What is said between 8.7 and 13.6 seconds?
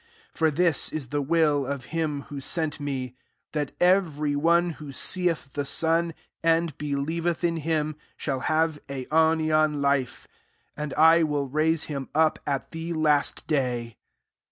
aiQuian life: and I will raise him up, at the last